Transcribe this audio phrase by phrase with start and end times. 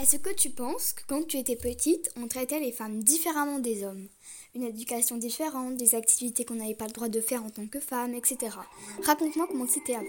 [0.00, 3.84] Est-ce que tu penses que quand tu étais petite, on traitait les femmes différemment des
[3.84, 4.08] hommes?
[4.54, 7.80] Une éducation différente, des activités qu'on n'avait pas le droit de faire en tant que
[7.80, 8.56] femme, etc.
[9.04, 10.06] Raconte-moi comment c'était avant.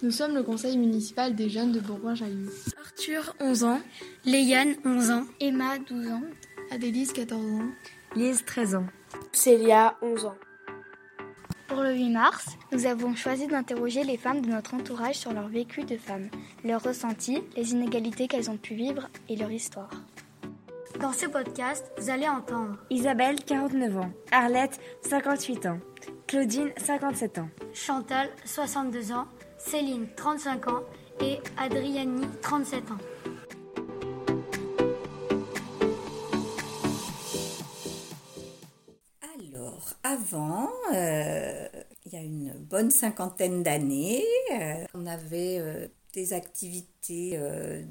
[0.00, 2.52] Nous sommes le conseil municipal des jeunes de Bourgoin-Jallieu.
[2.78, 3.80] Arthur, 11 ans.
[4.24, 5.24] Léane, 11 ans.
[5.40, 6.22] Emma, 12 ans.
[6.70, 7.68] Adélise, 14 ans.
[8.14, 8.86] Lise, 13 ans.
[9.32, 10.36] Célia, 11 ans.
[11.74, 15.48] Pour le 8 mars, nous avons choisi d'interroger les femmes de notre entourage sur leur
[15.48, 16.28] vécu de femme,
[16.64, 19.90] leurs ressentis, les inégalités qu'elles ont pu vivre et leur histoire.
[21.00, 24.12] Dans ce podcast, vous allez entendre Isabelle, 49 ans.
[24.30, 25.80] Arlette, 58 ans.
[26.28, 27.48] Claudine, 57 ans.
[27.72, 29.26] Chantal, 62 ans.
[29.58, 30.84] Céline, 35 ans.
[31.20, 32.98] Et Adriani, 37 ans.
[40.02, 41.66] Avant, euh,
[42.06, 47.38] il y a une bonne cinquantaine d'années, euh, on avait euh, des activités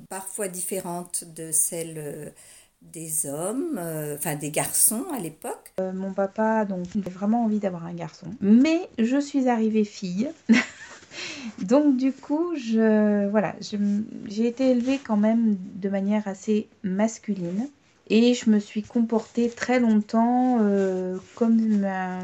[0.09, 2.33] parfois différentes de celles
[2.81, 3.77] des hommes,
[4.15, 5.73] enfin des garçons à l'époque.
[5.77, 10.29] mon papa donc avait vraiment envie d'avoir un garçon, mais je suis arrivée fille.
[11.63, 17.67] donc du coup, je voilà, j'ai été élevée quand même de manière assez masculine.
[18.09, 21.59] Et je me suis comportée très longtemps euh, comme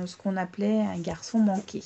[0.05, 1.81] ce qu'on appelait un garçon manqué.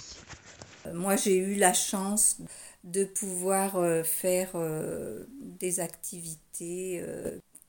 [0.94, 2.38] Moi, j'ai eu la chance
[2.84, 7.04] de pouvoir euh, faire euh, des activités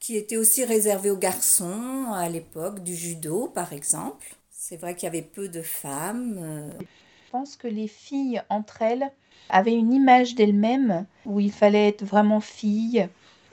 [0.00, 4.34] qui étaient aussi réservées aux garçons à l'époque, du judo par exemple.
[4.50, 6.70] C'est vrai qu'il y avait peu de femmes.
[6.80, 9.10] Je pense que les filles entre elles
[9.50, 13.08] avaient une image d'elles-mêmes où il fallait être vraiment fille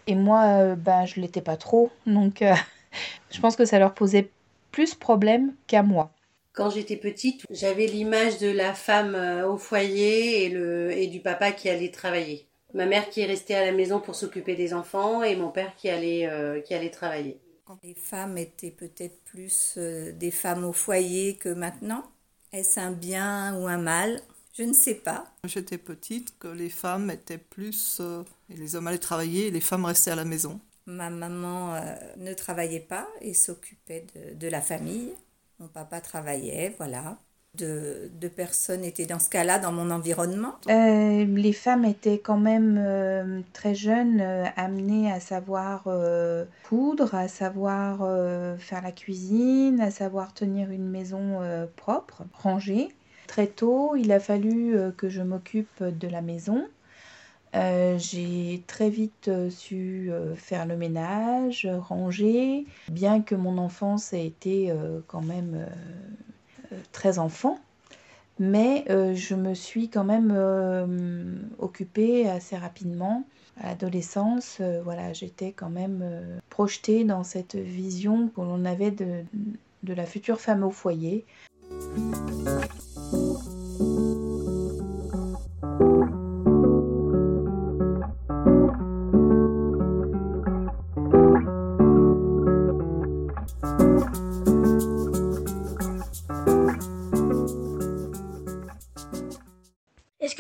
[0.07, 1.91] et moi, euh, ben, je l'étais pas trop.
[2.05, 2.53] Donc, euh,
[3.31, 4.29] je pense que ça leur posait
[4.71, 6.11] plus problème qu'à moi.
[6.53, 11.19] Quand j'étais petite, j'avais l'image de la femme euh, au foyer et, le, et du
[11.21, 12.47] papa qui allait travailler.
[12.73, 15.75] Ma mère qui est restée à la maison pour s'occuper des enfants et mon père
[15.75, 17.41] qui allait, qui allait travailler.
[17.83, 22.03] Les femmes étaient peut-être plus des femmes au foyer que maintenant.
[22.51, 24.21] Est-ce un bien ou un mal?
[24.53, 25.25] Je ne sais pas.
[25.45, 27.99] J'étais petite, que les femmes étaient plus...
[28.01, 30.59] Euh, et les hommes allaient travailler et les femmes restaient à la maison.
[30.87, 31.79] Ma maman euh,
[32.17, 35.13] ne travaillait pas et s'occupait de, la famille.
[35.59, 37.17] Mon papa travaillait, voilà.
[37.55, 40.55] Deux, personnes étaient dans ce cas-là dans mon environnement.
[40.69, 44.21] Euh, les femmes étaient quand même très jeunes,
[44.55, 45.87] amenées à savoir
[46.63, 47.99] coudre, à savoir
[48.57, 51.41] faire la cuisine, à savoir tenir une maison
[51.75, 52.89] propre, rangée.
[53.31, 56.67] Très tôt, il a fallu euh, que je m'occupe de la maison.
[57.55, 64.25] Euh, j'ai très vite euh, su faire le ménage, ranger, bien que mon enfance ait
[64.25, 64.73] été
[65.07, 65.65] quand même
[66.91, 67.57] très enfant.
[68.37, 70.35] Mais je me suis quand même
[71.57, 73.23] occupée assez rapidement.
[73.61, 76.03] À l'adolescence, voilà, j'étais quand même
[76.49, 79.23] projetée dans cette vision que l'on avait de,
[79.83, 81.23] de la future femme au foyer.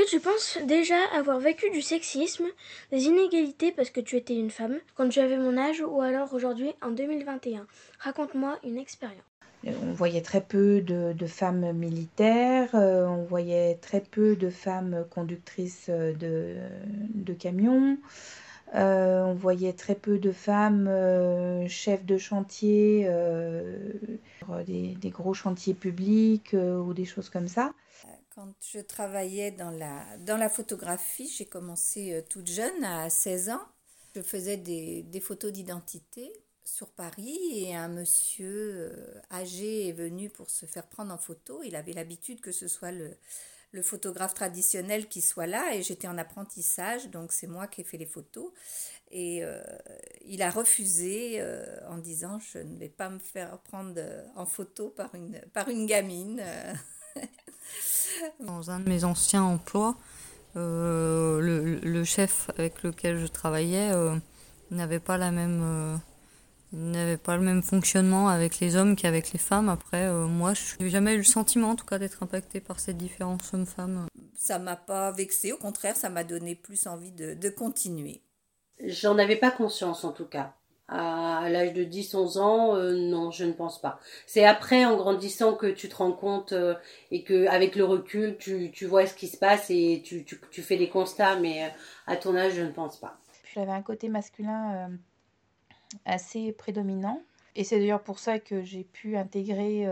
[0.09, 2.45] Tu penses déjà avoir vécu du sexisme,
[2.91, 6.33] des inégalités parce que tu étais une femme quand tu avais mon âge ou alors
[6.33, 7.65] aujourd'hui en 2021
[7.99, 9.23] Raconte-moi une expérience.
[9.65, 15.89] On voyait très peu de, femmes militaires, euh, on voyait très peu de femmes conductrices
[15.89, 17.97] de, camions,
[18.73, 23.07] euh, on voyait très peu de femmes euh, chefs de chantier,
[24.65, 27.73] des, des, gros chantiers publics ou des choses comme ça.
[28.33, 33.61] Quand je travaillais dans la, dans la photographie, j'ai commencé toute jeune, à 16 ans.
[34.15, 36.31] Je faisais des, des photos d'identité
[36.63, 41.61] sur Paris et un monsieur euh, âgé est venu pour se faire prendre en photo.
[41.63, 43.11] Il avait l'habitude que ce soit le,
[43.71, 47.83] le photographe traditionnel qui soit là et j'étais en apprentissage, donc c'est moi qui ai
[47.83, 48.51] fait les photos.
[49.11, 49.61] Et euh,
[50.25, 54.01] il a refusé euh, en disant je ne vais pas me faire prendre
[54.35, 56.41] en photo par une, par une gamine.
[58.39, 59.95] Dans un de mes anciens emplois,
[60.55, 63.91] le, le, chef avec lequel je travaillais
[64.69, 65.99] n'avait pas la même
[66.73, 69.69] n'avait pas le même fonctionnement avec les hommes qu'avec les femmes.
[69.69, 72.79] Après, euh, moi, je n'ai jamais eu le sentiment, en tout cas, d'être impactée par
[72.79, 74.07] cette différence homme-femme.
[74.35, 78.21] Ça m'a pas vexée, au contraire, ça m'a donné plus envie de, de continuer.
[78.83, 80.55] J'en avais pas conscience, en tout cas.
[80.93, 83.97] À, l'âge de 10-11 ans, euh, non, je ne pense pas.
[84.27, 86.75] C'est après, en grandissant, que tu te rends compte euh,
[87.11, 90.41] et que, avec le recul, tu, tu, vois ce qui se passe et tu, tu,
[90.51, 91.71] tu fais des constats, mais
[92.07, 93.17] à ton âge, je ne pense pas
[93.55, 94.89] J'avais un côté masculin
[96.03, 97.21] assez prédominant.
[97.55, 99.87] Et c'est d'ailleurs pour ça que j'ai pu intégrer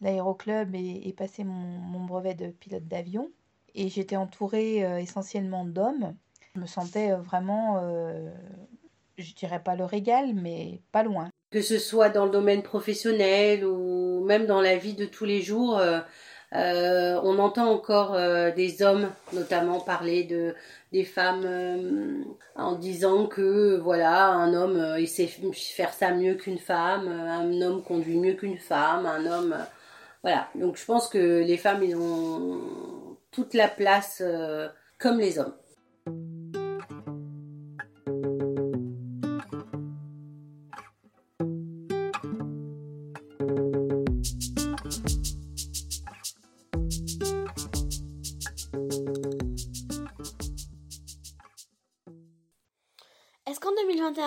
[0.00, 3.32] l'aéroclub et, et, passer mon, brevet de pilote d'avion.
[3.74, 6.14] Et j'étais entourée essentiellement d'hommes.
[6.54, 7.80] Je me sentais vraiment,
[9.18, 11.28] je dirais pas le régal, mais pas loin.
[11.50, 15.40] Que ce soit dans le domaine professionnel ou même dans la vie de tous les
[15.40, 15.80] jours,
[16.54, 20.54] euh, on entend encore euh, des hommes notamment parler de
[20.92, 22.22] des femmes euh,
[22.54, 27.82] en disant que voilà un homme il sait faire ça mieux qu'une femme, un homme
[27.82, 29.56] conduit mieux qu'une femme, un homme
[30.22, 30.48] voilà.
[30.54, 32.60] Donc je pense que les femmes ils ont
[33.32, 34.22] toute la place
[34.98, 35.54] comme les hommes.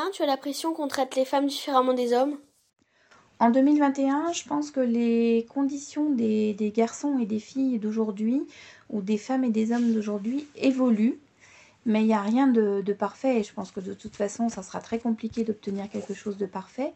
[0.08, 2.38] 2021, tu as l'impression qu'on traite les femmes différemment des hommes?
[3.40, 8.42] En 2021, je pense que les conditions des, garçons et des filles d'aujourd'hui,
[8.90, 11.20] ou des femmes et des hommes d'aujourd'hui, évoluent.
[11.86, 14.62] Mais il n'y a rien de, parfait et je pense que de toute façon, ça
[14.62, 16.94] sera très compliqué d'obtenir quelque chose de parfait.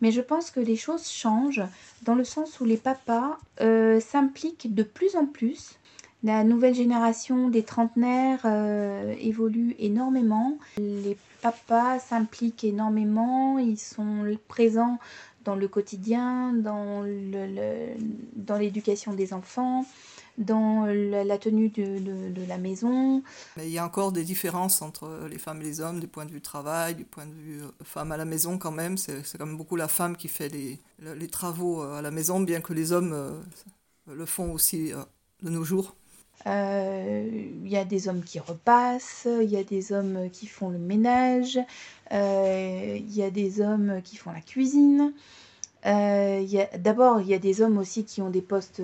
[0.00, 1.64] Mais je pense que les choses changent
[2.02, 5.78] dans le sens où les papas euh, s'impliquent de plus en plus
[6.24, 10.58] la nouvelle génération des trentenaires euh, évolue énormément.
[10.76, 14.98] Les papas s'impliquent énormément, ils sont présents
[15.44, 17.04] dans le quotidien, dans
[18.58, 19.86] l'éducation des enfants,
[20.36, 23.22] dans la, tenue de, la maison.
[23.56, 26.32] il y a encore des différences entre les femmes et les hommes du point de
[26.32, 28.98] vue travail, du point de vue euh, femme à la maison quand même.
[28.98, 32.40] C'est quand même beaucoup la femme qui fait les, les, travaux euh, à la maison,
[32.40, 33.40] bien que les hommes
[34.06, 34.92] le font aussi
[35.42, 35.94] de nos jours.
[36.46, 37.28] Il euh,
[37.64, 41.56] y a des hommes qui repassent, il y a des hommes qui font le ménage,
[42.10, 45.12] il euh, y a des hommes qui font la cuisine.
[45.86, 46.44] Euh,
[46.78, 48.80] d'abord, il y a des hommes aussi qui ont des postes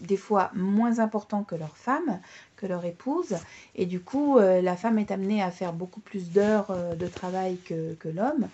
[0.00, 2.20] des fois moins importants que leurs femmes,
[2.56, 3.36] que leur épouse.
[3.74, 8.08] Et du coup, la femme est amenée à faire beaucoup plus d'heures de travail que,
[8.08, 8.48] l'homme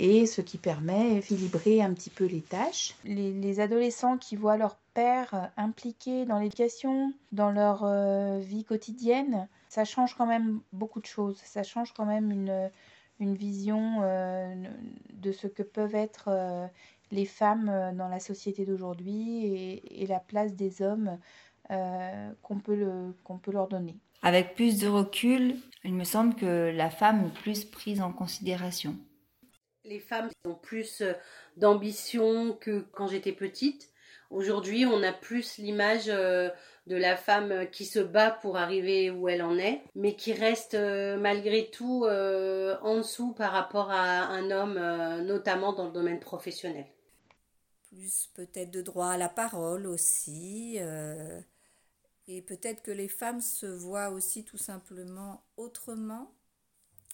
[0.00, 2.94] et ce qui permet d'équilibrer un petit peu les tâches.
[3.04, 9.46] Les, adolescents qui voient leur père euh, impliqué dans l'éducation, dans leur euh, vie quotidienne,
[9.68, 11.38] ça change quand même beaucoup de choses.
[11.44, 12.68] Ça change quand même une,
[13.20, 14.52] une vision euh,
[15.12, 16.68] de ce que peuvent être
[17.12, 21.16] les femmes dans la société d'aujourd'hui et, et, la place des hommes
[21.68, 23.94] qu'on peut, qu'on peut leur donner.
[24.22, 28.96] Avec plus de recul, il me semble que la femme est plus prise en considération
[29.88, 31.12] les femmes ont plus euh,
[31.56, 33.90] d'ambition que quand j'étais petite.
[34.30, 36.50] Aujourd'hui, on a plus l'image euh,
[36.86, 40.74] de la femme qui se bat pour arriver où elle en est, mais qui reste
[40.74, 44.78] euh, malgré tout en dessous par rapport à un homme,
[45.24, 46.86] notamment dans le domaine professionnel.
[47.88, 50.78] Plus peut-être de droit à la parole aussi.
[52.28, 56.30] et peut-être que les femmes se voient aussi tout simplement autrement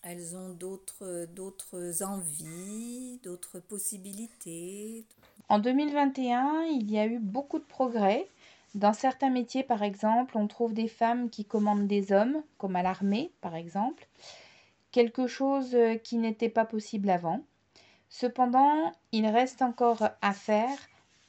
[0.04, 5.06] elles ont d'autres envies, d'autres possibilités.
[5.48, 8.28] En 2021, il y a eu beaucoup de progrès.
[8.74, 12.82] Dans certains métiers, par exemple, on trouve des femmes qui commandent des hommes, comme à
[12.82, 14.08] l'armée, par exemple.
[14.90, 17.40] Quelque chose qui n'était pas possible avant.
[18.08, 20.78] Cependant, il reste encore à faire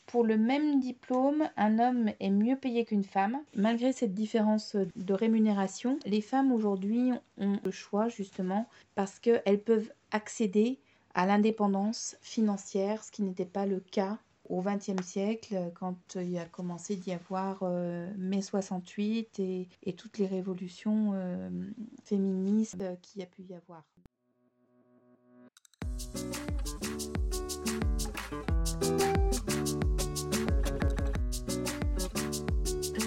[0.06, 3.40] pour le même diplôme, un homme est mieux payé qu'une femme.
[3.56, 9.92] Malgré cette différence de rémunération, les femmes aujourd'hui ont le choix justement parce qu'elles peuvent
[10.12, 10.80] accéder
[11.16, 14.18] à l'indépendance financière, ce qui n'était pas le cas
[14.50, 20.28] au XXe siècle, quand il a commencé d'y avoir euh, mai 68 et, toutes les
[20.28, 21.50] révolutions euh,
[22.04, 23.84] féministes qu'il y a pu y avoir.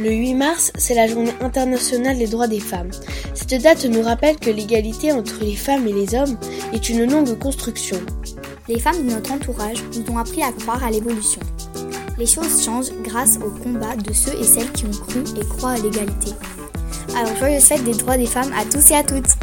[0.00, 2.90] Le 8 mars, c'est la journée internationale des droits des femmes.
[3.34, 6.38] Cette date nous rappelle que l'égalité entre les femmes et les hommes
[6.72, 7.98] est une longue construction.
[8.68, 11.40] Les femmes de notre entourage nous ont appris à croire à l'évolution.
[12.18, 15.72] Les choses changent grâce au combat de ceux et celles qui ont cru et croient
[15.72, 16.32] à l'égalité.
[17.16, 19.36] Alors joyeuse fête des droits des femmes à tous et à toutes